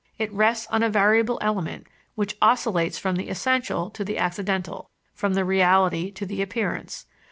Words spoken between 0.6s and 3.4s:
on a variable element, which oscillates from the